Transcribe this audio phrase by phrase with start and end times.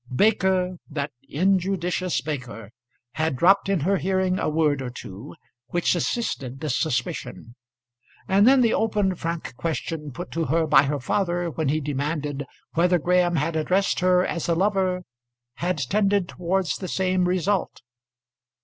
[0.15, 2.71] Baker, that injudicious Baker,
[3.11, 5.35] had dropped in her hearing a word or two,
[5.67, 7.53] which assisted this suspicion.
[8.27, 12.47] And then the open frank question put to her by her father when he demanded
[12.73, 15.03] whether Graham had addressed her as a lover,
[15.57, 17.81] had tended towards the same result.